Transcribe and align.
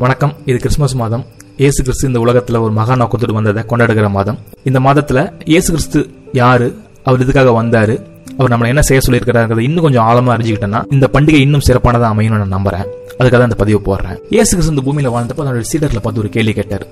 வணக்கம். 0.00 0.30
இது 0.44 0.58
கிறிஸ்துமஸ் 0.58 0.94
மாதம். 1.00 1.24
இயேசு 1.62 1.82
கிறிஸ்து 1.82 2.06
இந்த 2.08 2.20
உலகத்துல 2.24 2.60
ஒரு 2.64 2.72
மகா 2.72 2.94
நோக்கத்தோடு 3.00 3.32
வந்ததை 3.38 3.62
கொண்டாடுகிற 3.70 4.10
மாதம். 4.10 4.38
இந்த 4.68 4.78
மாதத்துல 4.80 5.32
இயேசு 5.52 5.68
கிறிஸ்து 5.72 6.10
யாரு? 6.32 6.68
அவர் 7.04 7.22
இதுக்காக 7.24 7.50
வந்தாரு? 7.58 7.94
அவர் 8.38 8.52
நம்மளை 8.52 8.66
என்ன 8.66 8.82
செய்ய 8.88 9.00
சொல்லியிருக்கிறாங்கிறத 9.06 9.58
இன்னும் 9.58 9.84
கொஞ்சம் 9.86 10.06
ஆழமா 10.08 10.32
அறிஞ்சுக்கிட்டோம்னா 10.34 10.80
இந்த 10.96 11.08
பண்டிகை 11.14 11.40
இன்னும் 11.46 11.64
சிறப்பானதா 11.68 12.08
அமையும் 12.14 12.34
நான் 12.36 12.54
நம்புறேன். 12.56 12.86
அதுக்காக 13.18 13.38
தான் 13.40 13.48
இந்த 13.50 13.60
பதிவு 13.64 13.80
போடுறேன். 13.88 14.16
இயேசு 14.34 14.50
கிறிஸ்து 14.56 14.74
இந்த 14.74 14.84
பூமியில 14.88 15.12
வாழ்ந்தப்ப 15.16 15.44
அதோட 15.44 15.64
சீடர்களை 15.72 16.02
பார்த்து 16.02 16.24
ஒரு 16.24 16.28
கேள்வி 16.28 16.52
கேட்டார். 16.52 16.86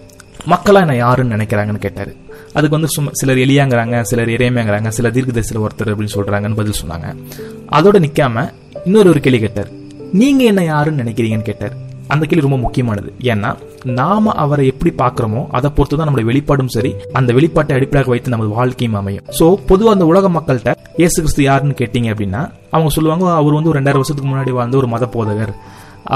மக்களா 0.52 0.80
என்ன 0.86 0.96
யாருன்னு 1.04 1.36
நினைக்கிறாங்கன்னு 1.36 1.84
கேட்டாரு. 1.86 2.14
அதுக்கு 2.56 2.76
வந்து 2.78 2.94
சும்மா 2.96 3.12
சிலர் 3.12 3.42
எளியாங்கிறாங்க 3.46 4.02
சிலர் 4.12 4.28
இறைமையாங்கிறாங்க 4.28 4.88
சில 4.88 5.10
தீர்க்கதரிசில 5.16 5.62
ஒருத்தர் 5.66 5.92
அப்படின்னு 5.92 6.16
சொல்றாங்கன்னு 6.18 6.60
பதில் 6.62 6.80
சொன்னாங்க. 6.82 7.16
அதோட 7.78 7.98
நிக்காம 8.06 8.50
இன்னொரு 8.84 9.08
ஒரு 9.08 9.22
கேள்வி 9.26 9.38
கேட்டார். 9.38 9.70
நீங்க 10.12 10.44
என்ன 10.44 10.64
யாருன்னு 10.64 11.02
நினைக்கிறீங்கன்னு 11.02 11.48
கேட்டார். 11.52 11.88
அந்த 12.14 12.24
கேள்வி 12.28 12.46
ரொம்ப 12.46 12.58
முக்கியமானது. 12.66 13.10
ஏன்னா 13.32 13.50
நாம 14.00 14.32
அவரை 14.44 14.64
எப்படி 14.72 14.92
பார்க்கறோமோ 15.02 15.42
அதை 15.58 15.68
பொறுத்து 15.76 15.98
தான் 15.98 16.08
நம்மளுடைய 16.08 16.28
வெளிப்பாடும் 16.30 16.72
சரி 16.76 16.92
அந்த 17.18 17.30
வெளிப்பாட்டை 17.38 17.76
அடிப்படையாக 17.78 18.12
வைத்து 18.14 18.34
நமது 18.36 18.50
வாழ்க்கையும் 18.58 18.98
அமையும். 19.00 19.26
சோ 19.40 19.46
பொதுவா 19.70 19.92
அந்த 19.96 20.06
உலக 20.12 20.30
மக்கள்கிட்ட 20.38 20.72
இயேசு 21.02 21.16
கிறிஸ்து 21.22 21.44
யாருன்னு 21.50 21.80
கேட்டீங்க 21.82 22.08
அப்படின்னா 22.14 22.42
அவங்க 22.74 22.90
சொல்லுவாங்க 22.96 23.26
அவர் 23.42 23.58
வந்து 23.58 23.72
ஒரு 23.72 23.78
ரெண்டாயிரம் 23.80 24.02
வருஷத்துக்கு 24.02 24.32
முன்னாடி 24.32 24.54
வாழ்ந்த 24.58 24.82
ஒரு 24.82 24.90
மத 24.94 25.06
போதகர். 25.14 25.54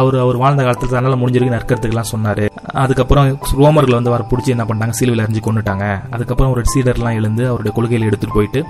அவர் 0.00 0.16
அவர் 0.22 0.36
வாழ்ந்த 0.42 0.62
காலத்துல 0.66 0.92
தன்னால 0.92 1.16
முடிஞ்சிருக்கு 1.20 1.54
நற்கறதுக்கெல்லாம் 1.54 2.10
சொன்னாரு. 2.12 2.44
அதுக்கப்புறம் 2.82 3.26
ரோமர்கள் 3.62 3.96
வந்து 3.96 4.10
அவரை 4.12 4.24
பிடிச்சி 4.30 4.54
என்ன 4.54 4.64
பண்ணாங்க 4.70 4.94
சீலுவில் 4.98 5.22
அறிஞ்சு 5.24 5.42
கொண்டுட்டாங்க 5.46 5.84
அதுக்கப்புறம் 6.14 6.52
ஒரு 6.54 6.62
சீடர்லாம் 6.72 7.18
எழுந்து 7.20 7.44
அவருடைய 7.50 7.72
கொள்கையில் 7.76 8.06
எடுத்துட்டு 8.08 8.36
போயிட்டு 8.38 8.62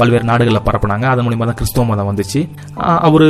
பல்வேறு 0.00 0.26
நாடுகளில் 0.30 0.66
பரப்புனாங்க. 0.68 1.06
அது 1.12 1.24
மூலியமா 1.26 1.48
தான் 1.50 1.58
கிறிஸ்துவ 1.60 1.84
மதம் 1.90 2.10
வந்துச்சு. 2.10 2.42
அவர் 3.08 3.26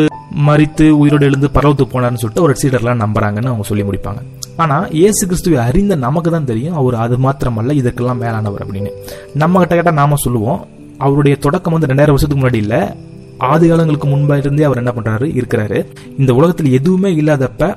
மறித்து 0.48 0.84
உயிரோடு 1.00 1.24
எழுந்து 1.28 1.48
பரவத்து 1.56 1.84
போனார்னு 1.92 2.20
சொல்லிட்டு 2.22 2.44
ஒரு 2.46 2.54
சீடர்லாம் 2.60 3.02
நம்புறாங்கன்னு 3.04 3.50
அவங்க 3.50 3.66
சொல்லி 3.70 3.84
முடிப்பாங்க. 3.88 4.20
ஆனா 4.56 4.76
இயேசு 4.98 5.22
கிறிஸ்துவை 5.26 5.58
அறிந்த 5.68 5.94
நமக்கு 6.06 6.30
தான் 6.30 6.48
தெரியும் 6.50 6.78
அவர் 6.80 6.96
அது 7.04 7.16
மாத்திரமல்ல 7.18 7.72
இதற்கெல்லாம் 7.80 8.20
மேலானவர் 8.24 8.62
அப்படின்னு. 8.64 8.90
நம்ம 9.42 9.60
கிட்ட 9.60 9.74
கேட்டா 9.74 9.94
நாம 10.00 10.18
சொல்லுவோம் 10.24 10.60
அவருடைய 11.06 11.36
தொடக்கம் 11.46 11.74
வந்து 11.76 11.90
ரெண்டாயிரம் 11.92 12.16
வருஷத்துக்கு 12.16 12.42
முன்னாடி 12.42 12.60
இல்ல 12.64 12.76
ஆதி 13.50 13.68
காலங்களுக்கு 13.68 14.08
முன்பா 14.08 14.34
இருந்தே 14.42 14.66
அவர் 14.68 14.80
என்ன 14.82 14.92
பண்றாரு 14.96 15.26
இருக்கிறாரு. 15.40 15.78
இந்த 16.20 16.34
உலகத்தில் 16.40 16.76
எதுவுமே 16.78 17.12
இல்லாதப்ப 17.22 17.70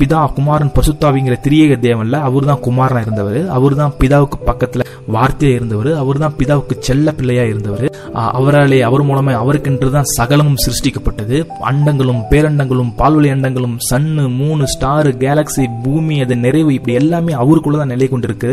பிதா 0.00 0.18
குமாரன் 0.34 0.74
பசுத்தாவிங்கிற 0.74 1.36
திரியேக 1.44 1.76
தேவன்ல 1.84 2.18
அவர் 2.26 2.44
தான் 2.50 2.60
குமாரனா 2.66 3.00
இருந்தவர் 3.06 3.38
அவர் 3.56 3.74
தான் 3.80 3.94
பிதாவுக்கு 4.00 4.38
பக்கத்துல 4.50 4.84
வார்த்தையா 5.14 5.54
இருந்தவர் 5.58 5.90
அவர் 6.02 6.20
தான் 6.24 6.36
பிதாவுக்கு 6.40 6.74
செல்ல 6.88 7.12
பிள்ளையா 7.12 7.42
இருந்தவர் 7.42 7.86
அவராலே 8.14 8.78
அவர் 8.88 9.02
மூலமா 9.08 9.32
அவருக்கென்று 9.42 9.90
தான் 9.96 10.08
சகலமும் 10.16 10.58
சிருஷ்டிக்கப்பட்டது. 10.64 11.36
அண்டங்களும் 11.70 12.22
பேரண்டங்களும் 12.30 12.92
பால்வழி 13.00 13.28
அண்டங்களும் 13.34 13.76
சன்னு 13.88 14.24
மூணு 14.40 14.64
ஸ்டாரு 14.74 15.10
கேலக்ஸி 15.24 15.64
பூமி 15.84 16.20
அது 16.24 16.36
நிறைவு 16.44 16.70
இப்படி 16.76 16.96
எல்லாமே 17.02 17.32
அவருக்குள்ள 17.32 17.78
தான் 17.78 17.92
நிலை 17.94 18.08
கொண்டிருக்கு. 18.08 18.52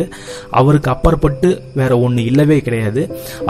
அவருக்கு 0.51 0.89
அப்பாற்பட்டு 0.93 1.49
வேற 1.79 1.99
ஒன்று 1.99 2.23
இல்லவே 2.31 2.59
கிடையாது. 2.67 3.03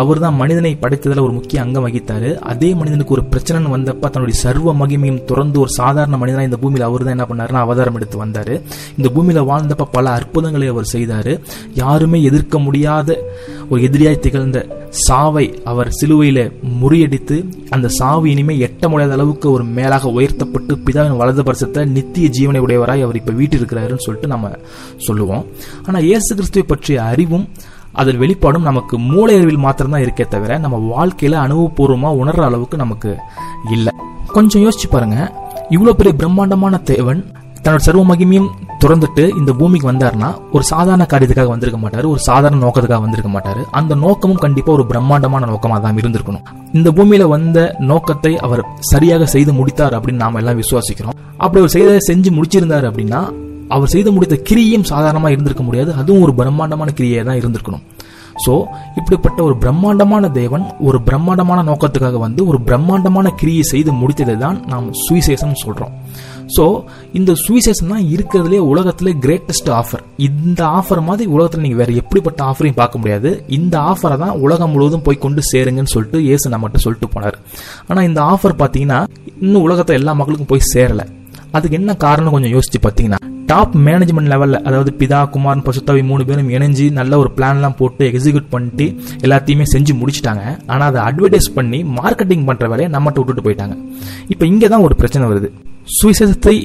அவர் 0.03 0.23
தான் 0.25 0.39
மனிதனை 0.41 0.73
படைத்ததில் 0.83 1.25
ஒரு 1.25 1.33
முக்கிய 1.39 1.63
அங்கம் 1.63 1.85
வகித்தாரு. 1.87 2.31
அதே 2.51 2.73
மனிதனுக்கு 2.73 3.15
ஒரு 3.17 3.25
பிரச்சனை 3.33 3.71
வந்தப்ப 3.75 4.09
தன்னுடைய 4.09 4.39
சர்வ 4.45 4.75
மகிமையும் 4.81 5.23
துறந்து 5.31 5.59
ஒரு 5.59 5.69
சாதாரண 5.69 6.17
மனிதனாக 6.17 6.49
இந்த 6.49 6.59
பூமியில் 6.63 6.87
அவர் 6.87 7.05
தான் 7.07 7.15
என்ன 7.17 7.27
பண்ணாருன்னா 7.31 7.65
அவதாரம் 7.65 7.95
எடுத்து 7.95 8.17
வந்தார். 8.17 8.53
இந்த 8.97 9.09
பூமியில் 9.17 9.47
வாழ்ந்தப்ப 9.51 9.91
பல 9.97 10.09
அற்புதங்களை 10.09 10.67
அவர் 10.67 10.91
செய்தார். 10.95 11.33
யாருமே 11.73 12.21
எதிர்க்க 12.31 12.59
முடியாத 12.59 13.19
ஒரு 13.69 13.81
எதிரியாய் 13.89 14.23
திகழ்ந்த 14.25 14.59
சாவை 15.05 15.45
அவர் 15.71 15.89
சிலுவையில 15.99 16.39
முறியடித்து 16.81 17.37
அந்த 17.69 17.87
சாவு 17.87 18.25
இனிமே 18.31 18.55
எட்ட 18.67 18.89
முடியாத 18.89 19.13
அளவுக்கு 19.13 19.47
ஒரு 19.51 19.63
மேலாக 19.77 20.11
உயர்த்தப்பட்டு 20.17 20.75
பிதாவின் 20.85 21.19
வலது 21.21 21.43
பரிசத்தை 21.43 21.85
நித்திய 21.85 22.29
ஜீவனை 22.37 22.61
உடையவராய் 22.65 23.05
அவர் 23.05 23.19
இப்ப 23.21 23.31
வீட்டிருக்கிறாருன்னு 23.31 24.05
சொல்லிட்டு 24.07 24.31
நம்ம 24.33 24.51
சொல்லுவோம். 24.97 25.45
ஆனா 25.85 25.99
இயேசு 25.99 26.29
கிறிஸ்துவை 26.35 26.67
பற்றிய 26.67 27.03
அறிவும் 27.03 27.47
அதன் 27.91 28.17
வெளிப்பாடும் 28.17 28.67
நமக்கு 28.69 28.95
மூளை 28.99 29.35
அறிவில் 29.35 29.63
மாத்திரம்தான் 29.65 30.01
இருக்கே 30.01 30.25
தவிர 30.27 30.57
நம்ம 30.57 30.77
வாழ்க்கையில 30.91 31.35
அனுபவபூர்வமா 31.45 32.09
உணர்ற 32.21 32.43
அளவுக்கு 32.49 32.77
நமக்கு 32.77 33.11
இல்லை. 33.71 33.93
கொஞ்சம் 34.25 34.63
யோசிச்சு 34.63 34.87
பாருங்க. 34.89 35.17
இவ்வளவு 35.69 35.97
பெரிய 35.97 36.15
பிரம்மாண்டமான 36.15 36.77
தேவன் 36.91 37.21
தன்னோட 37.63 37.83
சர்வ 37.87 38.15
மகிமையும் 38.15 38.49
துறந்துட்டு 38.85 39.23
இந்த 39.39 39.51
பூமிக்கு 39.59 39.91
வந்தாருன்னா 39.91 40.29
ஒரு 40.55 40.63
சாதாரண 40.71 41.03
காரியத்துக்காக 41.11 41.51
வந்திருக்க 41.53 41.79
மாட்டாரு 41.83 42.05
ஒரு 42.13 42.21
சாதாரண 42.29 42.59
நோக்கத்துக்காக 42.65 43.01
வந்திருக்க 43.05 43.31
மாட்டாரு. 43.35 43.61
அந்த 43.79 43.95
நோக்கமும் 44.03 44.41
கண்டிப்பா 44.45 44.71
ஒரு 44.77 44.85
பிரம்மாண்டமான 44.91 45.47
நோக்கமா 45.51 45.77
தான் 45.85 45.99
இருந்திருக்கணும். 46.01 46.43
இந்த 46.77 46.91
பூமியில 46.97 47.27
வந்த 47.35 47.59
நோக்கத்தை 47.91 48.33
அவர் 48.47 48.61
சரியாக 48.91 49.25
செய்து 49.35 49.53
முடித்தார் 49.59 49.97
அப்படின்னு 49.97 50.23
நாம 50.25 50.39
எல்லாம் 50.41 50.61
விசுவாசிக்கிறோம். 50.61 51.17
அப்படி 51.37 51.61
அவர் 51.63 51.75
செய்த 51.77 51.97
செஞ்சு 52.09 52.31
முடிச்சிருந்தாரு 52.37 52.87
அப்படின்னா 52.91 53.21
அவர் 53.75 53.91
செய்து 53.93 54.09
முடித்த 54.15 54.35
கிரியும் 54.49 54.87
சாதாரணமா 54.89 55.29
இருந்திருக்க 55.35 55.63
முடியாது. 55.67 55.91
அதுவும் 56.01 56.23
ஒரு 56.25 56.33
பிரம்மாண்டமான 56.39 56.91
கிரியை 56.99 57.23
தான் 57.29 57.39
இருந்திருக்கணும். 57.41 57.85
ஸோ 58.43 58.53
இப்படிப்பட்ட 58.99 59.39
ஒரு 59.43 59.55
பிரம்மாண்டமான 59.63 60.29
தேவன் 60.39 60.63
ஒரு 60.87 60.97
பிரம்மாண்டமான 61.07 61.59
நோக்கத்துக்காக 61.69 62.19
வந்து 62.25 62.41
ஒரு 62.51 62.59
பிரம்மாண்டமான 62.69 63.27
கிரியை 63.41 63.65
செய்து 63.73 63.91
முடித்ததை 64.01 64.35
தான் 64.37 64.57
நாம் 64.71 64.87
சுவிசேஷம் 65.05 65.61
சொல்கிறோம் 65.63 65.93
ஸோ 66.55 66.63
இந்த 67.19 67.31
சுவிசேஷம் 67.43 67.91
தான் 67.93 68.07
இருக்கிறதுலே 68.15 68.59
உலகத்திலே 68.71 69.13
கிரேட்டஸ்ட் 69.23 69.69
ஆஃபர் 69.77 70.03
இந்த 70.27 70.61
ஆஃபர் 70.79 71.01
மாதிரி 71.07 71.27
உலகத்தில் 71.35 71.63
நீங்கள் 71.65 71.81
வேற 71.81 71.91
எப்படிப்பட்ட 72.01 72.39
ஆஃபரையும் 72.49 72.79
பார்க்க 72.81 73.01
முடியாது. 73.01 73.29
இந்த 73.57 73.75
ஆஃபரை 73.91 74.17
தான் 74.23 74.35
உலகம் 74.45 74.73
முழுவதும் 74.73 75.05
போய் 75.07 75.23
கொண்டு 75.25 75.41
சேருங்கன்னு 75.51 75.93
சொல்லிட்டு 75.93 76.19
ஏசு 76.33 76.51
நம்மகிட்ட 76.53 76.81
சொல்லிட்டு 76.85 77.09
போனார். 77.15 77.37
ஆனால் 77.87 78.07
இந்த 78.09 78.21
ஆஃபர் 78.33 78.59
பார்த்தீங்கன்னா 78.61 78.99
இன்னும் 79.45 79.65
உலகத்தை 79.67 79.95
எல்லா 79.99 80.13
மக்களுக்கும் 80.19 80.51
போய் 80.53 80.69
சேரல. 80.73 81.03
அதுக்கு 81.51 81.79
என்ன 81.79 81.95
காரணம் 82.05 82.35
கொஞ்சம் 82.35 82.55
யோசிச்சு 82.55 82.81
பார்த்தீங்கன்னா 82.85 83.21
டாப் 83.49 83.73
மேனேஜ்மெண்ட் 83.87 84.29
லெவலில் 84.31 84.59
அதாவது 84.67 84.91
பிதா 84.99 85.17
குமார் 85.33 85.63
பசுத்தாவி 85.65 86.01
மூணு 86.11 86.23
பேரும் 86.27 86.49
இணைஞ்சு 86.55 86.85
நல்ல 86.99 87.17
ஒரு 87.23 87.29
பிளான்லாம் 87.37 87.75
போட்டு 87.79 88.03
எக்ஸிக்யூட் 88.11 88.47
பண்ணிட்டு 88.53 88.85
எல்லாத்தையுமே 89.25 89.65
செஞ்சு 89.73 89.93
முடிச்சிட்டாங்க. 90.01 90.43
ஆனால் 90.71 90.87
அதை 90.91 91.01
அட்வர்டைஸ் 91.09 91.49
பண்ணி 91.57 91.79
மார்க்கெட்டிங் 91.97 92.45
பண்ணுற 92.47 92.67
வேலையை 92.73 92.89
நம்மகிட்ட 92.95 93.21
விட்டுட்டு 93.21 93.45
போயிட்டாங்க. 93.47 93.75
இப்போ 94.33 94.45
இங்கே 94.51 94.69
தான் 94.73 94.85
ஒரு 94.87 94.95
பிரச்சனை 95.01 95.27
வருது. 95.31 95.49
சுவிசேஷத்தை 95.97 96.55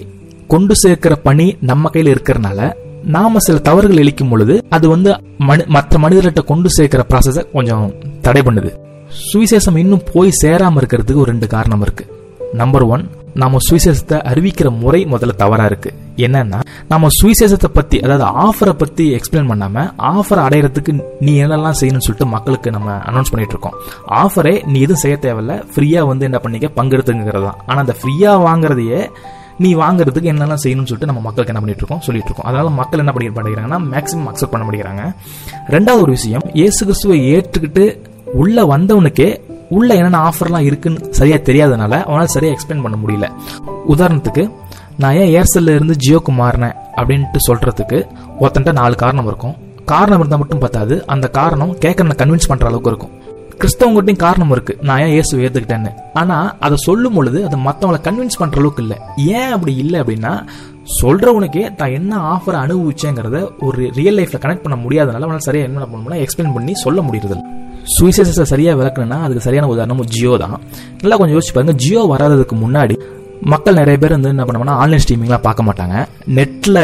கொண்டு 0.55 0.75
சேர்க்கிற 0.83 1.15
பணி 1.27 1.49
நம்ம 1.71 1.91
கையில் 1.95 2.13
இருக்கிறனால 2.15 2.61
நாம 3.17 3.41
சில 3.47 3.59
தவறுகள் 3.69 4.01
இழிக்கும் 4.03 4.33
பொழுது 4.33 4.55
அது 4.77 4.87
வந்து 4.95 5.11
மற்ற 5.77 5.99
மனிதர்கிட்ட 6.05 6.43
கொண்டு 6.51 6.71
சேர்க்கிற 6.77 7.03
ப்ராசஸ 7.13 7.45
கொஞ்சம் 7.57 7.87
தடை 8.27 8.43
பண்ணுது. 8.49 8.71
சுவிசேஷம் 9.29 9.79
இன்னும் 9.83 10.05
போய் 10.15 10.39
சேராம 10.43 10.81
இருக்கிறதுக்கு 10.81 11.23
ஒரு 11.25 11.33
ரெண்டு 11.35 11.47
காரணம் 11.55 11.83
இருக்கு. 11.87 12.05
நம்பர் 12.61 12.85
ஒன் 12.95 13.05
நாம 13.41 13.59
சுவிசேஷத்தை 13.69 14.17
அறிவிக்கிற 14.31 14.69
முறை 14.83 15.01
முதல்ல 15.13 15.35
தவறா 15.43 15.65
இருக்கு. 15.71 15.91
என்னன்னா 16.25 16.61
நம்ம 16.93 17.09
சுவிசேஷத்தை 17.19 17.69
பத்தி 17.79 17.99
அதாவது 18.07 18.25
ஆஃபரை 18.45 18.75
பத்தி 18.83 19.05
எக்ஸ்பிளைன் 19.17 19.51
பண்ணாம 19.51 19.85
ஆஃபர் 20.13 20.43
அடையறதுக்கு 20.47 20.93
நீ 21.27 21.33
என்னெல்லாம் 21.45 21.79
செய்யணும்னு 21.81 22.07
சொல்லிட்டு 22.07 22.29
மக்களுக்கு 22.37 22.71
நம்ம 22.77 22.89
அனௌன்ஸ் 23.11 23.33
பண்ணிட்டு 23.33 23.55
இருக்கோம். 23.57 23.77
ஆஃபரே 24.23 24.55
நீ 24.73 24.79
எதுவும் 24.87 25.03
செய்ய 25.05 25.17
தேவையில்ல 25.27 25.57
ஃப்ரீயா 25.75 26.03
வந்து 26.13 26.27
என்ன 26.31 26.39
பண்ணிக்க 26.39 26.71
பங்கெடுத்துங்கிறது 26.81 27.45
தான். 27.49 27.61
ஆனா 27.67 27.79
அந்த 27.85 27.97
ஃப்ரீயா 28.01 28.33
வாங்குறதையே 28.49 29.03
நீ 29.65 29.71
வாங்குறதுக்கு 29.75 30.31
என்னெல்லாம் 30.33 30.63
செய்யணும்னு 30.63 30.91
சொல்லிட்டு 30.91 31.11
நம்ம 31.11 31.23
மக்களுக்கு 31.25 31.53
என்ன 31.53 31.63
பண்ணிட்டு 31.63 31.83
இருக்கோம் 31.83 32.05
சொல்லிட்டு 32.07 32.31
இருக்கோம். 32.31 32.49
அதனால 32.51 32.71
மக்கள் 32.81 33.03
என்ன 33.05 33.13
பண்ணி 33.17 33.29
பண்ணிக்கிறாங்கன்னா 33.39 33.81
மேக்ஸிமம் 33.93 34.29
அக்செப்ட் 34.31 34.55
பண்ண 34.55 34.67
முடிகிறாங்க 34.69 35.03
ரெண்டாவது 35.75 36.05
ஒரு 36.07 36.15
விஷயம் 36.19 36.45
இயேசு 36.61 36.81
கிறிஸ்துவை 36.85 37.19
ஏற்றுக்கிட்டு 37.35 37.85
உள்ள 38.43 38.65
வந்தவனுக்கே 38.75 39.29
உள்ள 39.79 39.89
என்னென்ன 39.95 40.21
ஆஃபர்லாம் 40.29 40.65
இருக்குன்னு 40.69 41.01
சரியா 41.19 41.37
தெரியாதனால 41.49 41.93
அவனால் 42.09 42.33
சரியா 42.35 42.53
எக்ஸ்பிளைன் 42.55 42.85
பண்ண 42.87 42.97
முடியல. 43.03 43.27
உதாரணத்துக்கு 43.95 44.43
நான் 45.03 45.17
ஏன் 45.21 45.31
ஏர்செல்ல 45.39 45.75
இருந்து 45.77 45.95
ஜியோக்கு 46.05 46.33
மாறினேன் 46.41 46.77
அப்படின்ட்டு 46.99 47.41
சொல்றதுக்கு 47.47 47.99
ஒருத்தன்ட்ட 48.41 48.73
நாலு 48.79 48.95
காரணம் 49.03 49.29
இருக்கும். 49.31 49.55
காரணம் 49.93 50.21
இருந்தால் 50.21 50.41
மட்டும் 50.43 50.63
பார்த்தாது 50.63 50.95
அந்த 51.13 51.27
காரணம் 51.39 51.73
கேட்கறன 51.85 52.17
கன்வின்ஸ் 52.23 52.49
பண்ற 52.51 52.67
அளவுக்கு 52.71 52.91
இருக்கும். 52.93 53.13
கிறிஸ்தவங்கிட்டையும் 53.61 54.21
காரணம் 54.25 54.53
இருக்கு. 54.55 54.75
நான் 54.89 55.01
ஏன் 55.05 55.13
இயேசு 55.15 55.41
ஏத்துக்கிட்டேன்னு 55.47 55.93
ஆனா 56.21 56.37
அதை 56.67 56.77
சொல்லும் 56.87 57.17
பொழுது 57.19 57.39
அதை 57.49 57.59
மத்தவங்களை 57.67 58.01
கன்வின்ஸ் 58.07 58.41
பண்ற 58.43 58.59
அளவுக்கு 58.61 58.83
இல்ல. 58.85 58.95
ஏன் 59.39 59.53
அப்படி 59.57 59.73
இல்லை 59.85 60.01
அப்படின்னா 60.03 60.33
சொல்றவனுக்கே 60.99 61.65
தான் 61.81 61.95
என்ன 61.99 62.13
ஆஃபர் 62.35 62.61
அனுபவிச்சேங்கிறத 62.63 63.41
ஒரு 63.67 63.83
ரியல் 63.99 64.19
லைஃப்ல 64.19 64.41
கனெக்ட் 64.45 64.65
பண்ண 64.67 64.79
முடியாதனால 64.85 65.27
அவனால் 65.27 65.47
சரியா 65.49 65.65
என்ன 65.69 65.89
பண்ணணும்னா 65.93 66.21
எக்ஸ்பிளைன் 66.25 66.55
பண்ணி 66.57 66.75
சொல்ல 66.85 67.01
முடியுறது 67.09 67.39
சுவிசேஷத்தை 67.97 68.47
சரியா 68.53 68.73
விளக்கணும்னா 68.81 69.19
அதுக்கு 69.27 69.47
சரியான 69.47 69.69
உதாரணம் 69.75 70.05
ஜியோ 70.17 70.35
தான். 70.43 70.57
நல்லா 71.03 71.17
கொஞ்சம் 71.17 71.37
யோசிச்சு 71.37 71.55
பாருங்க. 71.57 71.75
ஜியோ 71.85 72.03
வராததுக்கு 72.13 72.57
முன்னாடி 72.65 72.97
மக்கள் 73.53 73.79
நிறைய 73.81 73.99
பேர் 74.03 74.15
வந்து 74.17 74.33
என்ன 74.33 74.45
பண்ணுவாங்கன்னா 74.47 74.81
ஆன்லைன் 74.83 75.03
ஸ்ட்ரீமிங்லாம் 75.05 75.47
பார்க்க 75.47 75.67
மாட்டாங்க. 75.69 75.97
நெட்டில் 76.39 76.81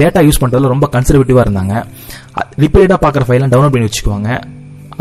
டேட்டா 0.00 0.20
யூஸ் 0.26 0.40
பண்ணுறதுல 0.42 0.70
ரொம்ப 0.74 0.88
கன்சர்வேட்டிவாக 0.94 1.44
இருந்தாங்க. 1.46 1.74
ரிப்பீட்டடா 2.64 2.98
பார்க்குற 3.04 3.24
ஃபைலாம் 3.28 3.52
டவுன்லோட் 3.54 3.74
பண்ணி 3.74 3.88
வச்சுக்குவாங்க. 3.88 4.30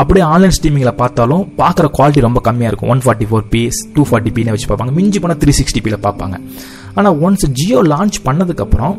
அப்படியே 0.02 0.26
ஆன்லைன் 0.34 0.54
ஸ்ட்ரீமிங்கில் 0.58 0.98
பார்த்தாலும் 1.00 1.44
பார்க்குற 1.62 1.86
குவாலிட்டி 1.98 2.22
ரொம்ப 2.26 2.42
கம்மியாக 2.48 2.72
இருக்கும். 2.72 2.92
One 2.94 3.02
forty 3.06 3.26
four 3.30 3.48
P 3.54 3.62
two 3.96 4.04
forty 4.10 4.32
பின்னு 4.36 4.54
வச்சு 4.56 4.68
பார்ப்பாங்க. 4.72 4.94
மிஞ்சி 5.00 5.20
போனால் 5.24 5.40
த்ரீ 5.42 5.54
சிக்ஸ்டி 5.60 5.82
பியில் 5.86 6.04
பார்ப்பாங்க. 6.06 6.38
ஆனால் 6.96 7.18
ஒன்ஸ் 7.26 7.46
ஜியோ 7.58 7.82
லான்ச் 7.94 8.18
பண்ணதுக்கப்புறம் 8.28 8.96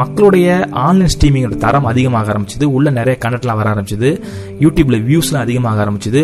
மக்களுடைய 0.00 0.68
ஆன்லைன் 0.86 1.12
ஸ்ட்ரீமிங்கோட 1.14 1.56
தரம் 1.64 1.88
அதிகமாக 1.92 2.32
ஆரம்பிச்சிது. 2.34 2.64
உள்ளே 2.76 2.90
நிறைய 2.98 3.18
கண்டென்ட்லாம் 3.24 3.60
வர 3.62 3.68
ஆரம்பிச்சது. 3.74 4.10
யூடியூப்பில் 4.64 5.04
வியூஸ்லாம் 5.08 5.44
அதிகமாக 5.46 5.84
ஆரம்பிச்சது. 5.84 6.22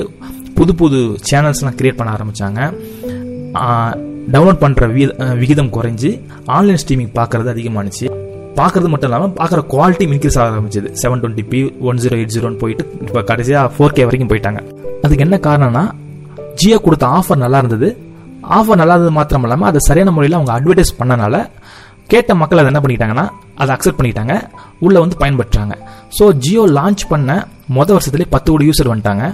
புது 0.58 0.74
புது 0.82 1.00
சேனல்ஸ்லாம் 1.30 1.78
கிரியேட் 1.80 1.98
பண்ண 2.02 2.12
ஆரம்பிச்சாங்க. 2.18 2.60
டவுன்லோட் 4.34 4.60
பண்ற 4.62 4.86
விகிதம் 5.42 5.70
குறைஞ்சி 5.76 6.10
ஆன்லைன் 6.56 6.80
ஸ்ட்ரீமிங் 6.82 7.12
பார்க்கறது 7.18 7.48
அதிகமானுச்சு. 7.52 8.06
பார்க்கறது 8.58 8.88
மட்டும் 8.92 9.08
இல்லாமல் 9.10 9.32
பார்க்குற 9.38 9.60
குவாலிட்டி 9.72 10.04
இன்க்ரீஸ் 10.14 10.38
ஆக 10.40 10.50
ஆரம்பிச்சது. 10.54 10.88
Seven 11.00 11.20
twenty 11.22 11.44
P 11.52 11.60
one 11.88 12.00
zero 12.02 12.16
eight 12.20 12.32
ஜீரோன்னு 12.34 12.60
போயிட்டு 12.62 12.84
இப்போ 13.06 13.20
கடைசியாக 13.30 13.72
ஃபோர் 13.74 13.94
கே 13.96 14.04
வரைக்கும் 14.08 14.30
போயிட்டாங்க. 14.32 14.60
அதுக்கு 15.04 15.24
என்ன 15.26 15.36
காரணம்னா 15.48 15.84
ஜியோ 16.60 16.78
கொடுத்த 16.86 17.06
ஆஃபர் 17.18 17.42
நல்லா 17.44 17.60
இருந்தது. 17.62 17.88
ஆஃபர் 18.58 18.80
நல்லா 18.82 18.94
இருந்தது 18.96 19.14
மாத்திரம் 19.18 19.44
இல்லாமல் 19.46 19.68
அதை 19.70 19.80
சரியான 19.88 20.12
முறையில் 20.16 20.38
அவங்க 20.38 20.52
அட்வர்டைஸ் 20.58 20.98
பண்ணனால 21.00 21.36
கேட்ட 22.12 22.34
மக்கள் 22.40 22.60
அதை 22.60 22.68
என்ன 22.72 22.80
பண்ணிட்டாங்கன்னா 22.84 23.26
அதை 23.62 23.70
அக்செப்ட் 23.74 24.00
பண்ணிட்டாங்க 24.00 24.34
உள்ளே 24.86 24.98
வந்து 25.04 25.16
பயன்படுறாங்க 25.22 25.74
ஸோ 26.16 26.24
ஜியோ 26.44 26.62
லான்ச் 26.78 27.04
பண்ண 27.12 27.30
மொதல் 27.76 27.96
வருஷத்துலேயே 27.96 28.30
பத்து 28.34 28.48
கோடி 28.52 28.68
யூசர் 28.70 28.90
வந்துட்டாங்க. 28.92 29.24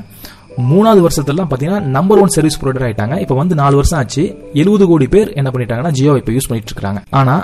மூணாவது 0.70 1.00
வருஷத்துலாம் 1.06 1.48
பார்த்தீங்கன்னா 1.50 1.80
நம்பர் 1.96 2.20
ஒன் 2.22 2.34
சர்வீஸ் 2.36 2.58
ப்ரொவைடர் 2.60 2.84
ஆயிட்டாங்க. 2.86 3.16
இப்போ 3.24 3.34
வந்து 3.34 3.54
நாலு 3.54 3.74
வருஷம் 3.74 3.98
ஆச்சு. 3.98 4.22
எழுபது 4.60 4.86
கோடி 4.86 5.06
பேர் 5.14 5.32
என்ன 5.40 5.50
பண்ணிட்டாங்கன்னா 5.54 5.90
ஜியோ 5.98 6.16
இப்போ 6.20 6.32
யூஸ் 6.32 6.48
பண்ணிட்டு 6.48 6.72
இருக்காங்க 6.72 7.02
ஆனால் 7.10 7.42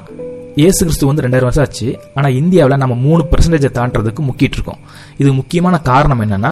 ஏசு 0.66 0.78
கிறிஸ்து 0.78 1.06
வந்து 1.06 1.22
ரெண்டாயிரம் 1.22 1.50
வருஷம் 1.50 1.64
ஆச்சு. 1.66 1.88
ஆனால் 2.14 2.34
இந்தியாவில் 2.40 2.80
நம்ம 2.82 2.94
மூணு 2.94 3.24
பெர்சன்டேஜை 3.32 3.70
தாண்டதுக்கு 3.78 4.22
முக்கிட்டு 4.28 4.58
இருக்கோம் 4.58 4.80
இது 5.16 5.32
முக்கியமான 5.32 5.78
காரணம் 5.90 6.22
என்னன்னா 6.26 6.50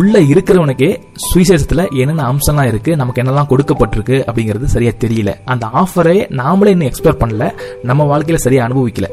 உள்ள 0.00 0.18
இருக்கிறவனுக்கே 0.32 0.90
சுவிசேஷத்துல 1.24 1.82
என்னென்ன 2.00 2.26
அம்சம்லாம் 2.32 2.68
இருக்கு 2.72 2.96
நமக்கு 2.96 3.22
என்னெல்லாம் 3.22 3.48
கொடுக்கப்பட்டிருக்கு 3.52 4.16
அப்படிங்கிறது 4.28 4.64
சரியா 4.64 4.92
தெரியல. 5.04 5.30
அந்த 5.44 5.66
ஆஃபரை 5.82 6.16
நாமளே 6.40 6.66
இன்னும் 6.66 6.90
எக்ஸ்பெக்ட் 6.90 7.22
பண்ணல. 7.24 7.46
நம்ம 7.82 8.18
வாழ்க்கையில 8.18 8.34
சரியா 8.34 8.66
அனுபவிக்கல. 8.68 9.08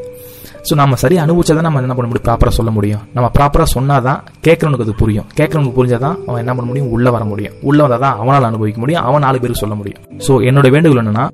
ஸோ 0.68 0.74
நம்ம 0.82 0.96
சரி 1.02 1.16
அனுபவிச்சா 1.24 1.54
தான் 1.58 1.68
நம்ம 1.68 1.82
என்ன 1.82 1.96
பண்ண 1.98 2.08
முடியும்? 2.10 2.26
ப்ராப்பராக 2.28 2.54
சொல்ல 2.60 2.72
முடியும். 2.78 3.04
நம்ம 3.16 3.28
ப்ராப்பராக 3.38 3.70
சொன்னால் 3.76 4.04
தான் 4.08 4.20
கேட்கறவனுக்கு 4.46 4.86
அது 4.88 4.96
புரியும். 5.02 5.28
கேட்குறவனுக்கு 5.38 5.78
புரிஞ்சால் 5.80 6.04
தான் 6.06 6.18
அவன் 6.28 6.42
என்ன 6.44 6.54
பண்ண 6.58 6.68
முடியும்? 6.72 6.90
உள்ளே 6.96 7.12
வர 7.16 7.24
முடியும். 7.32 7.56
உள்ளே 7.70 7.82
வந்தால் 7.86 8.04
தான் 8.06 8.18
அவனால் 8.22 8.48
அனுபவிக்க 8.50 8.80
முடியும். 8.84 9.04
அவன் 9.10 9.24
நாலு 9.26 9.40
பேருக்கு 9.44 9.64
சொல்ல 9.64 9.76
முடியும். 9.82 10.02
ஸோ 10.28 10.34
என்னோட 10.50 10.70
வேண்டுகோள் 10.76 11.02
என்னென்னா 11.04 11.26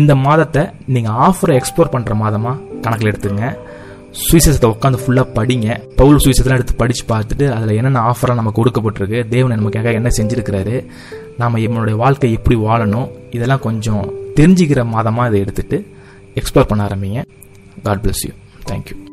இந்த 0.00 0.12
மாதத்தை 0.26 0.62
நீங்கள் 0.94 1.16
ஆஃபரை 1.28 1.54
எக்ஸ்ப்ளோர் 1.60 1.92
பண்ணுற 1.94 2.14
மாதமாக 2.24 2.56
கணக்கில் 2.84 3.10
எடுத்துங்க. 3.12 3.44
சுவிசேஷத்தை 4.24 4.68
உட்காந்து 4.74 4.98
ஃபுல்லாக 5.02 5.26
படிங்க. 5.38 5.68
பவுல் 6.00 6.20
சுவிசேஷத்தெலாம் 6.24 6.58
எடுத்து 6.60 6.74
படித்து 6.82 7.04
பார்த்துட்டு 7.12 7.46
அதில் 7.54 7.76
என்னென்ன 7.78 8.02
ஆஃபராக 8.10 8.38
நமக்கு 8.40 8.58
கொடுக்கப்பட்டிருக்கு 8.60 9.20
தேவன் 9.34 9.54
நமக்காக 9.60 9.92
என்ன 10.00 10.10
செஞ்சிருக்கிறாரு 10.18 10.76
நாம் 11.40 11.58
நம்மளுடைய 11.64 11.96
வாழ்க்கை 12.04 12.30
எப்படி 12.38 12.56
வாழணும் 12.66 13.08
இதெல்லாம் 13.36 13.64
கொஞ்சம் 13.66 14.04
தெரிஞ்சுக்கிற 14.38 14.82
மாதமாக 14.94 15.28
இதை 15.30 15.40
எடுத்துகிட்டு 15.44 15.78
எக்ஸ்ப்ளோர் 16.40 16.70
பண்ண 16.70 16.82
ஆரம்பிங்க. 16.88 17.20
God 17.86 18.02
bless 18.04 18.24
you 18.26 18.32
Thank 18.66 18.90
you. 18.90 19.04